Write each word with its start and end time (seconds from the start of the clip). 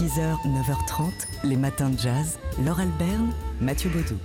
6h, 0.00 0.38
9h30, 0.46 1.10
les 1.44 1.56
matins 1.56 1.90
de 1.90 1.98
jazz. 1.98 2.38
Laure 2.64 2.80
Alberne, 2.80 3.34
Mathieu 3.60 3.90
Baudou. 3.90 4.16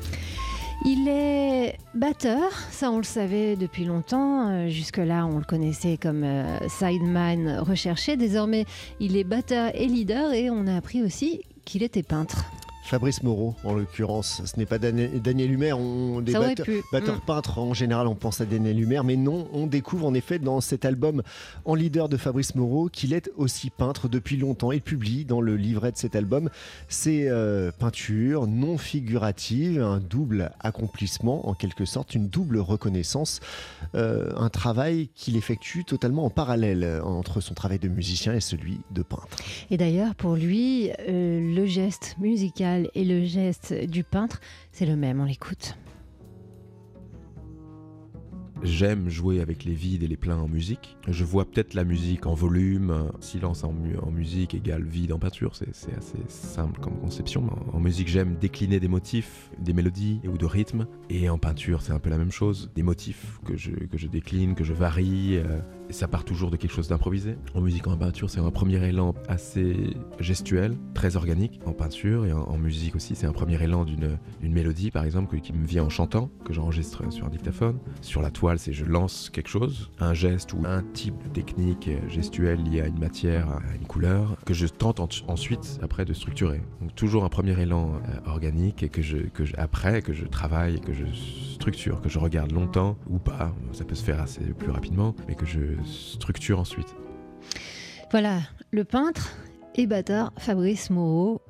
Il 0.86 1.10
est 1.10 1.78
batteur, 1.94 2.50
ça 2.72 2.92
on 2.92 2.98
le 2.98 3.04
savait 3.04 3.58
depuis 3.58 3.84
longtemps. 3.84 4.48
Euh, 4.52 4.70
Jusque-là, 4.70 5.26
on 5.26 5.38
le 5.38 5.44
connaissait 5.44 5.98
comme 6.02 6.24
euh, 6.24 6.46
sideman 6.70 7.60
recherché. 7.60 8.16
Désormais, 8.16 8.64
il 9.02 9.18
est 9.18 9.26
batteur 9.26 9.72
et 9.74 9.88
leader 9.88 10.32
et 10.32 10.50
on 10.50 10.66
a 10.66 10.78
appris 10.78 11.04
aussi 11.04 11.42
qu'il 11.66 11.84
était 11.84 12.04
peintre. 12.04 12.46
Fabrice 12.86 13.24
Moreau, 13.24 13.56
en 13.64 13.74
l'occurrence. 13.74 14.44
Ce 14.46 14.58
n'est 14.58 14.68
pas 14.68 14.78
Daniel 14.78 15.20
Daniel 15.20 15.52
Humer. 15.52 15.74
On, 15.74 16.22
des 16.22 16.34
batteurs, 16.34 16.66
pu. 16.66 16.84
batteurs 16.92 17.18
Mm. 17.18 17.26
peintres, 17.26 17.58
en 17.58 17.74
général, 17.74 18.08
on 18.08 18.14
pense 18.14 18.42
à 18.42 18.46
Daniel 18.46 18.80
Humer. 18.80 19.02
Mais 19.04 19.16
non, 19.16 19.48
on 19.54 19.66
découvre 19.66 20.06
en 20.06 20.14
effet 20.14 20.38
dans 20.38 20.62
cet 20.62 20.86
album 20.86 21.24
en 21.66 21.74
leader 21.74 22.10
de 22.10 22.18
Fabrice 22.18 22.54
Moreau 22.54 22.88
qu'il 22.88 23.14
est 23.14 23.32
aussi 23.38 23.72
peintre 23.72 24.08
depuis 24.08 24.38
longtemps. 24.38 24.72
Il 24.72 24.82
publie 24.82 25.26
dans 25.26 25.42
le 25.42 25.56
livret 25.56 25.92
de 25.92 25.98
cet 25.98 26.16
album 26.16 26.50
ses 26.88 27.28
euh, 27.28 27.72
peintures 27.72 28.46
non 28.46 28.78
figuratives, 28.78 29.82
un 29.82 30.00
double 30.00 30.52
accomplissement, 30.60 31.50
en 31.50 31.56
quelque 31.56 31.86
sorte, 31.86 32.14
une 32.14 32.28
double 32.28 32.60
reconnaissance. 32.60 33.40
Euh, 33.96 34.32
un 34.38 34.50
travail 34.50 35.10
qu'il 35.16 35.38
effectue 35.38 35.86
totalement 35.86 36.26
en 36.26 36.30
parallèle 36.30 36.84
euh, 36.84 37.02
entre 37.02 37.42
son 37.42 37.56
travail 37.56 37.80
de 37.80 37.88
musicien 37.88 38.34
et 38.36 38.42
celui 38.42 38.82
de 38.92 39.02
peintre. 39.02 39.38
Et 39.72 39.78
d'ailleurs, 39.78 40.14
pour 40.14 40.36
lui, 40.36 40.92
euh, 41.10 41.25
geste 41.76 42.16
musical 42.20 42.90
et 42.96 43.04
le 43.04 43.26
geste 43.26 43.74
du 43.74 44.06
peintre, 44.06 44.40
c'est 44.72 44.86
le 44.86 44.96
même. 44.96 45.20
On 45.20 45.26
l'écoute. 45.26 45.76
J'aime 48.64 49.10
jouer 49.10 49.42
avec 49.42 49.64
les 49.64 49.74
vides 49.74 50.04
et 50.04 50.08
les 50.08 50.18
pleins 50.18 50.38
en 50.38 50.48
musique. 50.48 50.98
Je 51.08 51.24
vois 51.24 51.46
peut-être 51.46 51.74
la 51.74 51.84
musique 51.84 52.26
en 52.26 52.34
volume, 52.34 53.12
silence 53.20 53.64
en, 53.64 53.74
mu- 53.74 53.98
en 54.00 54.12
musique 54.12 54.54
égale 54.54 54.84
vide 54.84 55.12
en 55.14 55.20
peinture, 55.20 55.56
c'est 55.56 55.94
assez 55.96 56.18
simple 56.28 56.80
comme 56.80 56.98
conception. 57.00 57.48
En, 57.74 57.80
musique, 57.80 58.08
j'aime 58.08 58.36
décliner 58.40 58.80
des 58.80 58.88
motifs, 58.88 59.52
des 59.60 59.74
mélodies 59.74 60.22
ou 60.28 60.38
de 60.38 60.46
rythmes. 60.46 60.88
Et 61.10 61.30
en 61.30 61.38
peinture, 61.38 61.82
c'est 61.82 61.92
un 61.92 62.00
peu 62.00 62.10
la 62.10 62.18
même 62.18 62.32
chose. 62.32 62.72
Des 62.76 62.84
motifs 62.84 63.40
que 63.46 63.56
je, 63.56 63.72
que 63.72 63.98
je 63.98 64.08
décline, 64.08 64.56
que 64.56 64.64
je 64.64 64.74
varie. 64.74 65.38
euh, 65.38 65.60
et 65.88 65.94
ça 65.94 66.08
part 66.08 66.24
toujours 66.26 66.50
de 66.50 66.56
quelque 66.58 66.72
chose 66.74 66.88
d'improvisé. 66.88 67.36
En 67.54 67.62
musique, 67.62 67.86
en 67.86 67.96
peinture, 67.96 68.32
c'est 68.32 68.40
un 68.40 68.50
premier 68.50 68.84
élan 68.88 69.14
assez 69.28 69.76
gestuel, 70.20 70.76
très 70.96 71.16
organique. 71.16 71.60
En 71.66 71.74
peinture 71.74 72.26
et 72.26 72.34
en, 72.34 72.58
musique 72.58 72.96
aussi, 72.96 73.14
c'est 73.16 73.28
un 73.28 73.34
premier 73.34 73.62
élan 73.62 73.86
d'une 73.86 74.18
mélodie, 74.42 74.90
par 74.90 75.04
exemple, 75.04 75.40
qui 75.42 75.54
me 75.54 75.64
vient 75.66 75.84
en 75.84 75.90
chantant, 75.90 76.32
que 76.44 76.54
j'enregistre 76.54 77.04
sur 77.12 77.26
un 77.28 77.30
dictaphone. 77.30 77.78
Sur 78.02 78.24
la 78.24 78.32
toile, 78.32 78.45
c'est 78.58 78.74
je 78.74 78.86
lance 78.86 79.30
quelque 79.32 79.50
chose, 79.50 79.90
un 80.00 80.14
geste 80.14 80.54
ou 80.54 80.60
un 80.66 80.84
type 80.94 81.16
de 81.24 81.30
technique 81.30 81.90
gestuelle 82.10 82.64
lié 82.64 82.82
à 82.82 82.88
une 82.88 83.00
matière, 83.00 83.50
à 83.50 83.62
une 83.80 83.88
couleur, 83.88 84.38
que 84.46 84.54
je 84.54 84.68
tente 84.68 85.00
en- 85.00 85.10
ensuite, 85.28 85.80
après, 85.82 86.06
de 86.06 86.14
structurer. 86.14 86.62
Donc 86.82 86.94
toujours 86.96 87.24
un 87.26 87.30
premier 87.30 87.60
élan 87.60 87.94
euh, 87.96 88.30
organique 88.30 88.84
et 88.84 88.90
que 88.90 89.02
je, 89.02 89.18
que 89.18 89.44
après, 89.58 90.02
que 90.02 90.14
je 90.14 90.26
travaille, 90.26 90.80
que 90.80 90.94
je 90.94 91.06
structure, 91.54 92.02
que 92.02 92.10
je 92.10 92.20
regarde 92.20 92.52
longtemps 92.52 92.98
ou 93.10 93.18
pas, 93.18 93.54
ça 93.74 93.84
peut 93.86 93.96
se 93.96 94.04
faire 94.04 94.22
assez 94.22 94.42
plus 94.54 94.70
rapidement, 94.72 95.16
mais 95.28 95.36
que 95.36 95.46
je 95.46 95.60
structure 95.84 96.60
ensuite. 96.60 96.96
Voilà, 98.12 98.40
le 98.72 98.84
peintre 98.84 99.36
et 99.76 99.88
batteur 99.88 100.32
Fabrice 100.38 100.90
Moreau. 100.90 101.42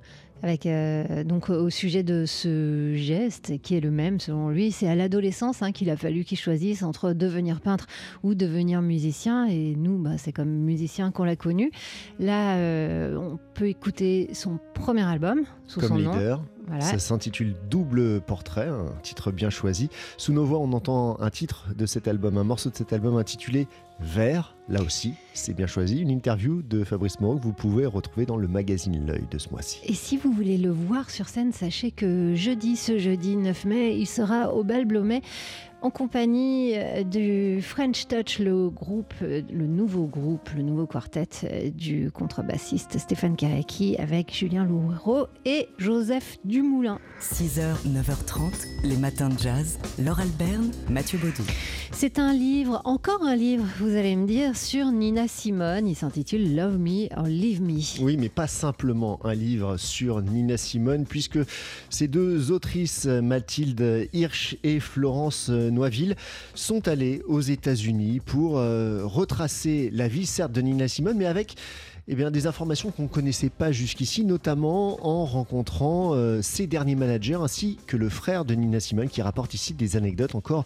Avec 0.44 0.66
euh, 0.66 1.24
donc 1.24 1.50
au 1.50 1.70
sujet 1.70 2.04
de 2.04 2.26
ce 2.26 2.94
geste 2.96 3.54
qui 3.62 3.76
est 3.76 3.80
le 3.80 3.92
même 3.92 4.20
selon 4.20 4.50
lui, 4.50 4.72
c'est 4.72 4.88
à 4.88 4.96
l'adolescence 4.96 5.62
hein, 5.62 5.72
qu'il 5.72 5.90
a 5.90 5.98
fallu 5.98 6.24
qu'il 6.24 6.38
choisisse 6.38 6.84
entre 6.84 7.14
devenir 7.14 7.62
peintre 7.62 7.88
ou 8.24 8.36
devenir 8.36 8.82
musicien. 8.82 9.46
Et 9.48 9.76
nous, 9.76 9.98
bah, 9.98 10.18
c'est 10.18 10.32
comme 10.32 10.50
musicien 10.50 11.12
qu'on 11.12 11.24
l'a 11.24 11.36
connu. 11.36 11.72
Là, 12.20 12.58
euh, 12.58 13.16
on 13.16 13.40
peut 13.54 13.68
écouter 13.68 14.30
son 14.34 14.60
premier 14.74 15.04
album 15.04 15.44
sous 15.66 15.80
Comme 15.80 15.90
son 15.90 16.00
nom. 16.00 16.40
Voilà. 16.68 16.82
Ça 16.84 17.00
s'intitule 17.00 17.56
Double 17.70 18.22
Portrait, 18.22 18.68
un 18.68 18.94
titre 19.04 19.32
bien 19.32 19.50
choisi. 19.50 19.90
Sous 20.18 20.34
nos 20.34 20.46
voix, 20.46 20.60
on 20.60 20.74
entend 20.74 21.20
un 21.20 21.30
titre 21.30 21.68
de 21.76 21.86
cet 21.86 22.08
album, 22.08 22.38
un 22.38 22.44
morceau 22.44 22.70
de 22.70 22.76
cet 22.76 22.94
album 22.94 23.18
intitulé 23.18 23.68
Vert. 24.00 24.56
Là 24.68 24.82
aussi, 24.82 25.14
c'est 25.34 25.54
bien 25.54 25.68
choisi. 25.68 26.02
Une 26.02 26.10
interview 26.10 26.62
de 26.62 26.84
Fabrice 26.84 27.20
Moreau 27.20 27.38
que 27.38 27.44
vous 27.44 27.54
pouvez 27.54 27.86
retrouver 27.86 28.26
dans 28.26 28.36
le 28.36 28.48
magazine 28.48 29.06
L'œil 29.06 29.26
de 29.30 29.38
ce 29.38 29.50
mois-ci. 29.50 29.80
Et 29.86 29.94
si 29.94 30.18
vous 30.18 30.32
voulez 30.32 30.58
le 30.58 30.72
voir 30.72 31.10
sur 31.10 31.28
scène, 31.28 31.54
sachez 31.54 31.92
que 31.92 32.34
jeudi, 32.36 32.76
ce 32.76 32.98
jeudi 32.98 33.38
9 33.38 33.66
mai, 33.66 33.96
il 33.96 34.08
sera 34.08 34.54
au 34.54 34.64
Bal 34.64 34.86
Blomet 34.86 35.22
en 35.86 35.92
compagnie 35.92 36.72
euh, 36.74 37.04
du 37.04 37.62
French 37.62 38.08
Touch, 38.08 38.40
le 38.40 38.72
groupe, 38.72 39.14
euh, 39.22 39.44
le 39.54 39.68
nouveau 39.68 40.08
groupe, 40.08 40.50
le 40.56 40.64
nouveau 40.64 40.88
quartet 40.88 41.28
euh, 41.44 41.70
du 41.70 42.10
contrebassiste 42.10 42.98
Stéphane 42.98 43.36
Karecki 43.36 43.96
avec 43.98 44.36
Julien 44.36 44.66
Loureau 44.66 45.28
et 45.46 45.70
Joseph 45.78 46.40
Dumoulin. 46.44 46.98
6h, 47.22 47.86
9h30, 47.88 48.66
les 48.84 48.98
matins 48.98 49.30
de 49.30 49.38
jazz. 49.38 49.78
Laure 50.04 50.22
Alberne, 50.22 50.72
Mathieu 50.90 51.20
Baudou. 51.20 51.44
C'est 51.92 52.18
un 52.18 52.34
livre, 52.34 52.82
encore 52.84 53.22
un 53.24 53.36
livre, 53.36 53.64
vous 53.80 53.96
allez 53.96 54.16
me 54.16 54.26
dire, 54.26 54.58
sur 54.58 54.92
Nina 54.92 55.28
Simone. 55.28 55.88
Il 55.88 55.96
s'intitule 55.96 56.56
Love 56.56 56.80
Me 56.80 57.08
or 57.16 57.28
Leave 57.28 57.62
Me. 57.62 57.80
Oui, 58.02 58.18
mais 58.18 58.30
pas 58.30 58.48
simplement 58.48 59.20
un 59.24 59.36
livre 59.36 59.78
sur 59.78 60.24
Nina 60.24 60.58
Simone, 60.58 61.06
puisque 61.06 61.40
ces 61.92 62.08
deux 62.08 62.52
autrices, 62.52 63.06
Mathilde 63.06 64.10
Hirsch 64.14 64.58
et 64.64 64.80
Florence 64.80 65.52
Noiville, 65.76 66.16
sont 66.56 66.88
allées 66.88 67.22
aux 67.28 67.42
États-Unis 67.42 68.22
pour 68.26 68.58
euh, 68.58 69.02
retracer 69.06 69.90
la 69.94 70.08
vie, 70.08 70.26
certes, 70.26 70.52
de 70.52 70.62
Nina 70.62 70.88
Simone, 70.88 71.18
mais 71.18 71.28
avec 71.28 71.56
eh 72.08 72.14
bien, 72.14 72.30
des 72.30 72.46
informations 72.46 72.92
qu'on 72.92 73.04
ne 73.04 73.08
connaissait 73.08 73.50
pas 73.50 73.72
jusqu'ici, 73.72 74.24
notamment 74.24 75.06
en 75.06 75.26
rencontrant 75.26 76.14
euh, 76.14 76.42
ses 76.44 76.68
derniers 76.68 76.96
managers, 76.96 77.40
ainsi 77.42 77.80
que 77.88 77.98
le 77.98 78.10
frère 78.10 78.46
de 78.46 78.54
Nina 78.54 78.80
Simone, 78.80 79.10
qui 79.10 79.24
rapporte 79.24 79.56
ici 79.56 79.74
des 79.74 79.96
anecdotes 79.96 80.36
encore 80.36 80.66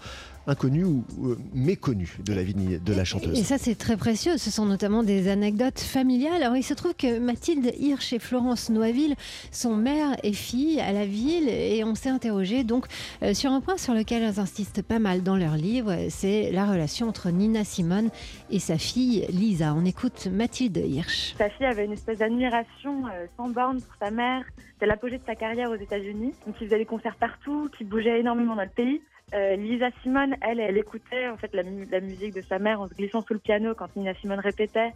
inconnues 0.49 0.83
ou 0.83 1.03
euh, 1.23 1.37
méconnues 1.53 2.17
de 2.25 2.33
la 2.33 2.43
vie 2.43 2.53
de 2.53 2.93
la 2.93 3.05
chanteuse. 3.05 3.37
Et 3.37 3.43
ça, 3.43 3.57
c'est 3.57 3.75
très 3.75 3.97
précieux. 3.97 4.37
Ce 4.37 4.49
sont 4.49 4.65
notamment 4.65 5.03
des 5.03 5.29
anecdotes 5.29 5.79
familiales. 5.79 6.41
Alors, 6.43 6.57
il 6.57 6.63
se 6.63 6.73
trouve 6.73 6.95
que 6.95 7.19
Mathilde 7.19 7.71
Hirsch 7.77 8.13
et 8.13 8.19
Florence 8.19 8.69
Noiville 8.69 9.15
sont 9.51 9.75
mère 9.75 10.17
et 10.23 10.33
fille 10.33 10.79
à 10.79 10.91
la 10.91 11.05
ville 11.05 11.47
et 11.47 11.83
on 11.83 11.95
s'est 11.95 12.09
interrogé 12.09 12.63
donc 12.63 12.85
euh, 13.23 13.33
sur 13.33 13.51
un 13.51 13.61
point 13.61 13.77
sur 13.77 13.93
lequel 13.93 14.23
elles 14.23 14.39
insistent 14.39 14.81
pas 14.81 14.99
mal 14.99 15.23
dans 15.23 15.35
leur 15.35 15.55
livre, 15.55 15.95
c'est 16.09 16.51
la 16.51 16.65
relation 16.65 17.07
entre 17.07 17.29
Nina 17.29 17.63
Simone 17.63 18.09
et 18.49 18.59
sa 18.59 18.77
fille 18.77 19.25
Lisa. 19.29 19.73
On 19.75 19.85
écoute 19.85 20.27
Mathilde 20.31 20.77
Hirsch. 20.77 21.35
Sa 21.37 21.49
fille 21.49 21.65
avait 21.65 21.85
une 21.85 21.93
espèce 21.93 22.17
d'admiration 22.17 23.05
euh, 23.07 23.27
sans 23.37 23.49
borne 23.49 23.81
pour 23.81 23.95
sa 23.99 24.11
mère. 24.11 24.43
C'était 24.73 24.87
l'apogée 24.87 25.17
de 25.17 25.25
sa 25.25 25.35
carrière 25.35 25.69
aux 25.69 25.75
États-Unis. 25.75 26.33
Donc, 26.45 26.55
il 26.61 26.67
faisait 26.67 26.77
des 26.77 26.85
concerts 26.85 27.17
partout, 27.17 27.69
qui 27.77 27.83
bougeait 27.83 28.19
énormément 28.19 28.55
dans 28.55 28.63
le 28.63 28.69
pays. 28.69 29.01
Euh, 29.33 29.55
Lisa 29.55 29.89
Simone, 30.01 30.35
elle, 30.41 30.59
elle 30.59 30.77
écoutait 30.77 31.27
en 31.27 31.37
fait 31.37 31.53
la, 31.53 31.63
mu- 31.63 31.85
la 31.91 31.99
musique 31.99 32.33
de 32.33 32.41
sa 32.41 32.57
mère 32.59 32.81
en 32.81 32.87
se 32.87 32.95
glissant 32.95 33.21
sous 33.21 33.33
le 33.33 33.39
piano 33.39 33.75
quand 33.75 33.95
Nina 33.95 34.13
Simone 34.15 34.39
répétait. 34.39 34.91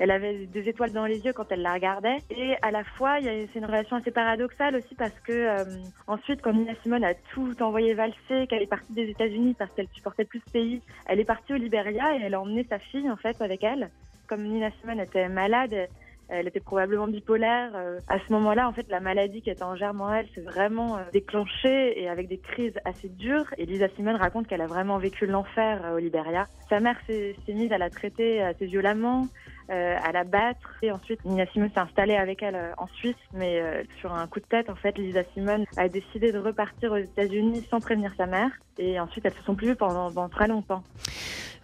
Elle 0.00 0.10
avait 0.10 0.46
des 0.46 0.68
étoiles 0.68 0.90
dans 0.92 1.06
les 1.06 1.18
yeux 1.18 1.32
quand 1.32 1.52
elle 1.52 1.62
la 1.62 1.74
regardait. 1.74 2.16
Et 2.30 2.56
à 2.62 2.70
la 2.72 2.82
fois, 2.82 3.18
c'est 3.20 3.58
une 3.58 3.64
relation 3.64 3.96
assez 3.96 4.10
paradoxale 4.10 4.74
aussi 4.74 4.94
parce 4.96 5.18
que 5.20 5.32
euh, 5.32 5.64
ensuite, 6.08 6.40
quand 6.42 6.52
Nina 6.52 6.72
Simone 6.82 7.04
a 7.04 7.14
tout 7.32 7.54
envoyé 7.62 7.94
valser, 7.94 8.46
qu'elle 8.48 8.62
est 8.62 8.66
partie 8.66 8.92
des 8.92 9.08
États-Unis 9.10 9.54
parce 9.56 9.70
qu'elle 9.72 9.86
supportait 9.92 10.24
plus 10.24 10.42
ce 10.46 10.50
pays, 10.50 10.82
elle 11.06 11.20
est 11.20 11.24
partie 11.24 11.52
au 11.52 11.56
Liberia 11.56 12.16
et 12.16 12.22
elle 12.24 12.34
a 12.34 12.40
emmené 12.40 12.64
sa 12.68 12.78
fille 12.78 13.08
en 13.08 13.16
fait 13.16 13.40
avec 13.40 13.62
elle. 13.62 13.90
Comme 14.26 14.42
Nina 14.42 14.70
Simone 14.80 15.00
était 15.00 15.28
malade, 15.28 15.88
elle 16.28 16.48
était 16.48 16.60
probablement 16.60 17.06
bipolaire. 17.06 17.72
Euh, 17.74 17.98
À 18.08 18.18
ce 18.18 18.32
moment-là, 18.32 18.68
en 18.68 18.72
fait, 18.72 18.86
la 18.88 19.00
maladie 19.00 19.42
qui 19.42 19.50
était 19.50 19.62
en 19.62 19.76
germe 19.76 20.00
en 20.00 20.12
elle 20.12 20.26
s'est 20.34 20.40
vraiment 20.40 20.96
euh, 20.96 21.00
déclenchée 21.12 22.00
et 22.00 22.08
avec 22.08 22.28
des 22.28 22.38
crises 22.38 22.78
assez 22.84 23.08
dures. 23.08 23.46
Et 23.58 23.66
Lisa 23.66 23.88
Simone 23.96 24.16
raconte 24.16 24.46
qu'elle 24.46 24.62
a 24.62 24.66
vraiment 24.66 24.98
vécu 24.98 25.26
l'enfer 25.26 25.82
euh, 25.84 25.96
au 25.96 25.98
Liberia. 25.98 26.46
Sa 26.68 26.80
mère 26.80 26.96
s'est 27.06 27.36
mise 27.48 27.72
à 27.72 27.78
la 27.78 27.90
traiter 27.90 28.42
assez 28.42 28.66
violemment, 28.66 29.26
euh, 29.70 29.96
à 30.02 30.12
la 30.12 30.24
battre. 30.24 30.74
Et 30.82 30.90
ensuite, 30.92 31.24
Nina 31.24 31.46
Simone 31.46 31.70
s'est 31.72 31.80
installée 31.80 32.16
avec 32.16 32.42
elle 32.42 32.54
euh, 32.56 32.72
en 32.76 32.86
Suisse. 32.88 33.16
Mais 33.32 33.60
euh, 33.60 33.82
sur 33.98 34.12
un 34.12 34.26
coup 34.26 34.40
de 34.40 34.44
tête, 34.46 34.68
en 34.68 34.74
fait, 34.74 34.96
Lisa 34.98 35.22
Simone 35.34 35.64
a 35.76 35.88
décidé 35.88 36.32
de 36.32 36.38
repartir 36.38 36.92
aux 36.92 36.96
États-Unis 36.96 37.66
sans 37.70 37.80
prévenir 37.80 38.12
sa 38.16 38.26
mère. 38.26 38.50
Et 38.78 38.98
ensuite, 38.98 39.24
elles 39.24 39.32
se 39.34 39.42
sont 39.44 39.54
plus 39.54 39.68
vues 39.68 39.76
pendant, 39.76 40.12
pendant 40.12 40.28
très 40.28 40.48
longtemps. 40.48 40.82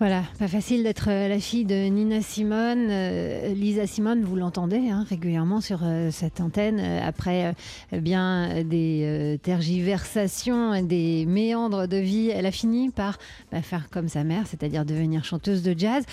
Voilà, 0.00 0.22
pas 0.38 0.48
facile 0.48 0.82
d'être 0.82 1.10
euh, 1.10 1.28
la 1.28 1.38
fille 1.38 1.66
de 1.66 1.74
Nina 1.74 2.22
Simone. 2.22 2.88
Euh, 2.88 3.52
Lisa 3.52 3.86
Simone, 3.86 4.22
vous 4.22 4.34
l'entendez 4.34 4.88
hein, 4.88 5.04
régulièrement 5.06 5.60
sur 5.60 5.80
euh, 5.82 6.10
cette 6.10 6.40
antenne, 6.40 6.80
après 6.80 7.54
bien 7.92 8.64
des 8.64 9.38
tergiversations, 9.42 10.82
des 10.82 11.26
méandres 11.26 11.86
de 11.86 11.98
vie, 11.98 12.30
elle 12.30 12.46
a 12.46 12.50
fini 12.50 12.88
par 12.88 13.18
bah, 13.52 13.60
faire 13.60 13.90
comme 13.90 14.08
sa 14.08 14.24
mère, 14.24 14.46
c'est-à-dire 14.46 14.86
devenir 14.86 15.22
chanteuse 15.22 15.62
de 15.62 15.78
jazz. 15.78 16.04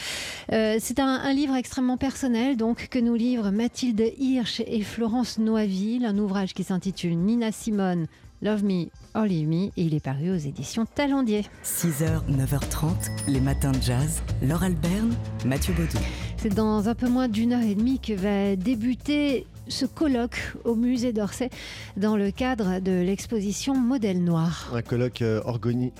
C'est 0.49 0.99
un, 0.99 1.07
un 1.07 1.33
livre 1.33 1.55
extrêmement 1.55 1.97
personnel, 1.97 2.57
donc 2.57 2.89
que 2.89 2.99
nous 2.99 3.15
livrent 3.15 3.51
Mathilde 3.51 4.03
Hirsch 4.19 4.61
et 4.67 4.81
Florence 4.81 5.39
Noiville, 5.39 6.05
un 6.05 6.17
ouvrage 6.17 6.53
qui 6.53 6.65
s'intitule 6.65 7.17
Nina 7.17 7.53
Simone. 7.53 8.07
Love 8.43 8.63
Me 8.63 8.85
or 9.15 9.23
Leave 9.23 9.47
Me 9.47 9.65
et 9.65 9.71
il 9.77 9.95
est 9.95 9.99
paru 9.99 10.29
aux 10.29 10.37
éditions 10.37 10.85
Talendier. 10.85 11.43
6h, 11.63 12.21
9h30, 12.29 13.09
les 13.27 13.41
matins 13.41 13.71
de 13.71 13.81
jazz. 13.81 14.21
Laure 14.43 14.61
Alberne, 14.61 15.15
Mathieu 15.43 15.73
Baudou. 15.73 15.97
C'est 16.37 16.53
dans 16.53 16.87
un 16.87 16.93
peu 16.93 17.09
moins 17.09 17.27
d'une 17.27 17.53
heure 17.53 17.63
et 17.63 17.73
demie 17.73 17.99
que 17.99 18.13
va 18.13 18.55
débuter 18.55 19.47
ce 19.69 19.85
colloque 19.85 20.53
au 20.63 20.75
musée 20.75 21.13
d'Orsay 21.13 21.49
dans 21.95 22.15
le 22.15 22.31
cadre 22.31 22.79
de 22.79 22.91
l'exposition 22.91 23.75
Modèle 23.75 24.23
Noir. 24.23 24.71
Un 24.73 24.81
colloque 24.81 25.21
euh, 25.21 25.41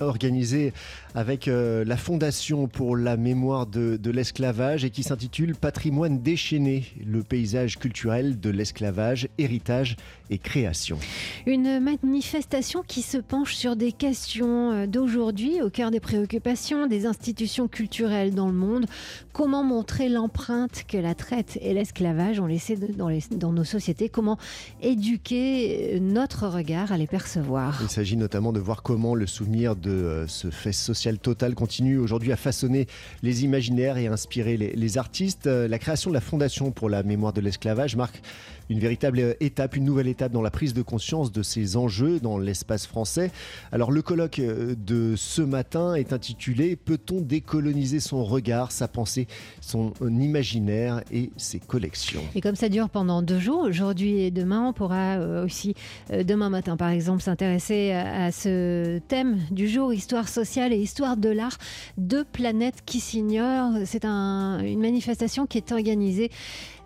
organisé 0.00 0.72
avec 1.14 1.48
euh, 1.48 1.84
la 1.84 1.96
Fondation 1.96 2.68
pour 2.68 2.96
la 2.96 3.16
mémoire 3.16 3.66
de, 3.66 3.96
de 3.96 4.10
l'esclavage 4.10 4.84
et 4.84 4.90
qui 4.90 5.02
s'intitule 5.02 5.54
Patrimoine 5.54 6.20
déchaîné, 6.22 6.84
le 7.04 7.22
paysage 7.22 7.78
culturel 7.78 8.38
de 8.38 8.50
l'esclavage, 8.50 9.28
héritage 9.38 9.96
et 10.30 10.38
création. 10.38 10.98
Une 11.46 11.80
manifestation 11.80 12.82
qui 12.86 13.02
se 13.02 13.18
penche 13.18 13.54
sur 13.54 13.76
des 13.76 13.92
questions 13.92 14.72
euh, 14.72 14.86
d'aujourd'hui 14.86 15.62
au 15.62 15.70
cœur 15.70 15.90
des 15.90 16.00
préoccupations 16.00 16.86
des 16.86 17.06
institutions 17.06 17.68
culturelles 17.68 18.34
dans 18.34 18.46
le 18.46 18.52
monde. 18.52 18.86
Comment 19.32 19.64
montrer 19.64 20.08
l'empreinte 20.08 20.84
que 20.86 20.96
la 20.96 21.14
traite 21.14 21.58
et 21.62 21.74
l'esclavage 21.74 22.40
ont 22.40 22.46
laissé 22.46 22.76
dans, 22.76 23.08
les, 23.08 23.22
dans 23.30 23.52
nos 23.52 23.57
sociétés 23.64 24.08
Comment 24.08 24.38
éduquer 24.82 25.94
euh, 25.94 25.98
notre 26.00 26.48
regard 26.48 26.92
à 26.92 26.98
les 26.98 27.06
percevoir 27.06 27.78
Il 27.82 27.88
s'agit 27.88 28.16
notamment 28.16 28.52
de 28.52 28.60
voir 28.60 28.82
comment 28.82 29.14
le 29.14 29.26
souvenir 29.26 29.76
de 29.76 29.90
euh, 29.90 30.26
ce 30.26 30.50
fait 30.50 30.72
social 30.72 31.18
total 31.18 31.54
continue 31.54 31.98
aujourd'hui 31.98 32.32
à 32.32 32.36
façonner 32.36 32.86
les 33.22 33.44
imaginaires 33.44 33.96
et 33.96 34.06
inspirer 34.06 34.56
les, 34.56 34.72
les 34.72 34.98
artistes. 34.98 35.46
La 35.46 35.78
création 35.78 36.10
de 36.10 36.14
la 36.14 36.20
Fondation 36.20 36.70
pour 36.70 36.88
la 36.88 37.02
mémoire 37.02 37.32
de 37.32 37.40
l'esclavage 37.40 37.96
marque 37.96 38.20
une 38.68 38.78
véritable 38.78 39.36
étape, 39.40 39.76
une 39.76 39.84
nouvelle 39.84 40.08
étape 40.08 40.32
dans 40.32 40.42
la 40.42 40.50
prise 40.50 40.74
de 40.74 40.82
conscience 40.82 41.32
de 41.32 41.42
ces 41.42 41.76
enjeux 41.76 42.20
dans 42.20 42.38
l'espace 42.38 42.86
français. 42.86 43.30
Alors 43.72 43.90
le 43.90 44.02
colloque 44.02 44.38
euh, 44.38 44.74
de 44.76 45.14
ce 45.16 45.42
matin 45.42 45.94
est 45.94 46.12
intitulé 46.12 46.76
Peut-on 46.76 47.20
décoloniser 47.20 48.00
son 48.00 48.24
regard, 48.24 48.72
sa 48.72 48.88
pensée, 48.88 49.26
son 49.60 49.92
imaginaire 50.00 51.02
et 51.10 51.30
ses 51.36 51.58
collections? 51.58 52.22
Et 52.34 52.40
comme 52.40 52.56
ça 52.56 52.68
dure 52.68 52.88
pendant 52.88 53.22
deux 53.22 53.38
jours, 53.38 53.60
aujourd'hui 53.60 54.20
et 54.20 54.30
demain, 54.30 54.68
on 54.68 54.72
pourra 54.72 55.16
euh, 55.16 55.44
aussi, 55.44 55.74
euh, 56.12 56.22
demain 56.22 56.50
matin 56.50 56.76
par 56.76 56.90
exemple, 56.90 57.22
s'intéresser 57.22 57.92
à 57.92 58.32
ce 58.32 58.98
thème 59.08 59.38
du 59.50 59.68
jour, 59.68 59.92
histoire 59.92 60.28
sociale 60.28 60.72
et 60.72 60.78
histoire 60.78 61.16
de 61.16 61.28
l'art, 61.28 61.58
deux 61.96 62.24
planètes 62.24 62.82
qui 62.84 63.00
s'ignorent. 63.00 63.74
C'est 63.84 64.04
un, 64.04 64.60
une 64.60 64.80
manifestation 64.80 65.46
qui 65.46 65.58
est 65.58 65.72
organisée 65.72 66.30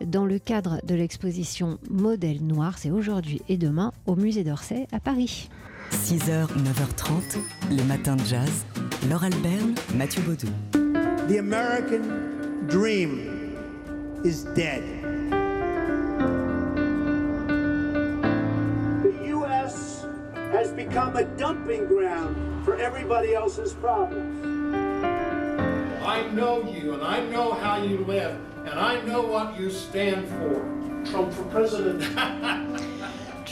dans 0.05 0.25
le 0.25 0.38
cadre 0.38 0.81
de 0.84 0.94
l'exposition 0.94 1.71
Modèle 1.90 2.42
Noir. 2.42 2.78
C'est 2.78 2.90
aujourd'hui 2.90 3.42
et 3.48 3.56
demain 3.56 3.92
au 4.06 4.16
musée 4.16 4.44
d'Orsay 4.44 4.86
à 4.92 5.00
Paris. 5.00 5.48
6h, 5.92 6.46
9h30, 6.48 7.38
les 7.70 7.84
matins 7.84 8.16
de 8.16 8.24
jazz. 8.24 8.64
Laure 9.08 9.24
Alberne, 9.24 9.74
Mathieu 9.94 10.22
Baudou. 10.22 10.48
The 11.28 11.38
American 11.38 12.66
dream 12.69 13.54
is 14.24 14.44
dead. 14.54 14.82
The 19.02 19.28
U.S. 19.28 20.06
has 20.52 20.72
become 20.72 21.16
a 21.16 21.24
dumping 21.36 21.86
ground 21.86 22.36
for 22.64 22.76
everybody 22.76 23.34
else's 23.34 23.74
problems. 23.74 24.44
I 26.04 26.22
know 26.32 26.64
you 26.64 26.94
and 26.94 27.02
I 27.02 27.20
know 27.30 27.52
how 27.52 27.82
you 27.82 28.04
live 28.04 28.36
and 28.66 28.78
I 28.78 29.00
know 29.02 29.22
what 29.22 29.58
you 29.58 29.70
stand 29.70 30.26
for. 30.28 30.81
Trump 31.10 31.32
for 31.32 31.44
president. 31.44 32.02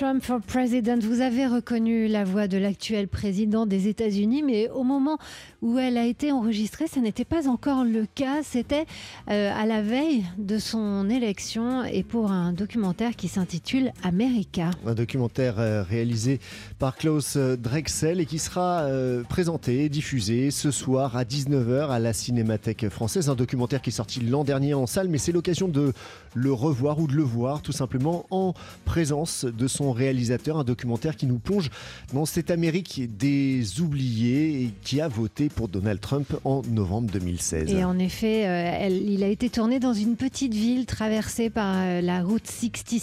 Trump 0.01 0.25
for 0.25 0.41
President, 0.41 0.99
vous 1.03 1.21
avez 1.21 1.47
reconnu 1.47 2.09
la 2.09 2.25
voix 2.25 2.49
de 2.49 2.57
l'actuel 2.57 3.07
président 3.07 3.67
des 3.67 3.87
États-Unis, 3.87 4.43
mais 4.43 4.71
au 4.71 4.83
moment 4.83 5.19
où 5.61 5.79
elle 5.79 5.99
a 5.99 6.07
été 6.07 6.33
enregistrée, 6.33 6.87
ça 6.87 7.01
n'était 7.01 7.27
pas 7.27 7.49
encore 7.49 7.85
le 7.85 8.07
cas. 8.15 8.43
C'était 8.43 8.87
euh, 9.29 9.53
à 9.55 9.67
la 9.67 9.83
veille 9.83 10.25
de 10.39 10.59
son 10.59 11.11
élection 11.11 11.85
et 11.85 12.03
pour 12.03 12.33
un 12.33 12.55
documentaire 12.55 13.15
qui 13.15 13.29
s'intitule 13.29 13.93
America. 14.03 14.71
Un 14.87 14.95
documentaire 14.95 15.61
euh, 15.61 15.83
réalisé 15.83 16.41
par 16.79 16.97
Klaus 16.97 17.37
Drexel 17.37 18.21
et 18.21 18.25
qui 18.25 18.39
sera 18.39 18.85
euh, 18.85 19.23
présenté 19.25 19.85
et 19.85 19.91
diffusé 19.91 20.51
ce 20.51 20.71
soir 20.71 21.15
à 21.15 21.25
19h 21.25 21.91
à 21.91 21.99
la 21.99 22.15
Cinémathèque 22.15 22.89
française. 22.89 23.29
Un 23.29 23.35
documentaire 23.35 23.83
qui 23.83 23.91
est 23.91 23.93
sorti 23.93 24.21
l'an 24.21 24.45
dernier 24.45 24.73
en 24.73 24.87
salle, 24.87 25.09
mais 25.09 25.19
c'est 25.19 25.33
l'occasion 25.33 25.69
de 25.69 25.93
le 26.33 26.53
revoir 26.55 27.01
ou 27.01 27.07
de 27.07 27.15
le 27.15 27.23
voir 27.23 27.61
tout 27.61 27.73
simplement 27.73 28.25
en 28.31 28.55
présence 28.87 29.45
de 29.45 29.69
son 29.69 29.90
réalisateur. 29.93 30.59
Un 30.59 30.65
documentaire 30.65 31.17
qui 31.17 31.27
nous 31.27 31.39
plonge 31.39 31.71
dans 32.13 32.27
cette 32.27 32.51
Amérique 32.51 33.17
des 33.17 33.81
oubliés 33.81 34.63
et 34.63 34.71
qui 34.83 35.01
a 35.01 35.09
voté 35.09 35.49
pour 35.49 35.69
Donald 35.69 36.01
Trump 36.01 36.35
en 36.45 36.63
novembre 36.71 37.11
2016. 37.13 37.73
Et 37.73 37.85
en 37.85 37.99
effet, 37.99 38.47
euh, 38.47 38.89
il 38.89 39.23
a 39.23 39.29
été 39.29 39.49
tourné 39.49 39.81
dans 39.81 39.93
une 39.93 40.17
petite 40.17 40.55
ville 40.55 40.87
traversée 40.87 41.51
par 41.51 41.75
euh, 41.77 42.01
la 42.01 42.23
route 42.23 42.47
66 42.47 43.01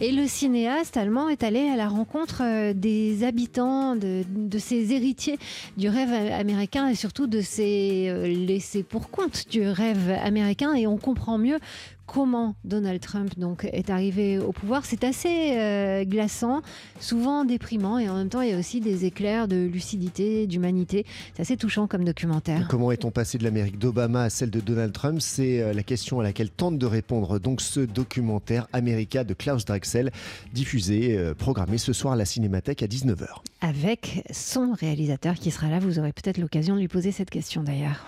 et 0.00 0.12
le 0.12 0.26
cinéaste 0.26 0.96
allemand 0.96 1.28
est 1.28 1.42
allé 1.42 1.68
à 1.68 1.76
la 1.76 1.88
rencontre 1.88 2.42
euh, 2.42 2.72
des 2.72 3.24
habitants, 3.24 3.96
de, 3.96 4.24
de 4.28 4.58
ces 4.58 4.92
héritiers 4.92 5.38
du 5.76 5.88
rêve 5.88 6.12
américain 6.32 6.88
et 6.88 6.94
surtout 6.94 7.26
de 7.26 7.40
ces 7.40 8.12
laissés 8.46 8.82
pour 8.82 9.10
compte 9.10 9.48
du 9.50 9.66
rêve 9.66 10.10
américain 10.22 10.74
et 10.74 10.86
on 10.86 10.96
comprend 10.96 11.38
mieux 11.38 11.58
comment 12.06 12.54
Donald 12.64 13.00
Trump 13.00 13.32
donc 13.36 13.68
est 13.72 13.90
arrivé 13.90 14.38
au 14.38 14.52
pouvoir. 14.52 14.84
C'est 14.84 15.04
assez 15.04 16.04
glaçant, 16.06 16.62
souvent 17.00 17.44
déprimant 17.44 17.98
et 17.98 18.08
en 18.08 18.16
même 18.16 18.28
temps 18.28 18.40
il 18.40 18.50
y 18.50 18.52
a 18.52 18.58
aussi 18.58 18.80
des 18.80 19.04
éclairs 19.04 19.48
de 19.48 19.66
lucidité, 19.66 20.46
d'humanité. 20.46 21.04
C'est 21.34 21.42
assez 21.42 21.56
touchant 21.56 21.86
comme 21.86 22.04
documentaire. 22.04 22.66
Comment 22.68 22.92
est-on 22.92 23.10
passé 23.10 23.38
de 23.38 23.44
l'Amérique 23.44 23.78
d'Obama 23.78 24.22
à 24.22 24.30
celle 24.30 24.50
de 24.50 24.60
Donald 24.60 24.92
Trump? 24.92 25.20
C'est 25.20 25.60
euh, 25.60 25.72
la 25.72 25.82
question 25.82 26.20
à 26.20 26.22
laquelle 26.22 26.50
tente 26.50 26.78
de 26.78 26.86
répondre 26.86 27.38
donc 27.38 27.60
ce 27.60 27.80
documentaire 27.80 28.66
America 28.72 29.24
de 29.24 29.34
Klaus 29.34 29.64
Drexel, 29.64 30.10
diffusé, 30.52 31.16
euh, 31.16 31.34
programmé 31.34 31.78
ce 31.78 31.92
soir 31.92 32.14
à 32.14 32.16
la 32.16 32.24
Cinémathèque 32.24 32.82
à 32.82 32.86
19h. 32.86 33.26
Avec 33.60 34.24
son 34.32 34.72
réalisateur 34.72 35.34
qui 35.34 35.50
sera 35.50 35.68
là, 35.68 35.78
vous 35.78 35.98
aurez 35.98 36.12
peut-être 36.12 36.38
l'occasion 36.38 36.74
de 36.74 36.80
lui 36.80 36.88
poser 36.88 37.12
cette 37.12 37.30
question 37.30 37.62
d'ailleurs. 37.62 38.04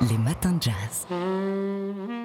Les 0.00 0.18
matins 0.18 0.52
de 0.52 0.62
jazz. 0.62 2.19